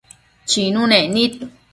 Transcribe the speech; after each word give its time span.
Chinunec 0.49 1.05
nid 1.13 1.33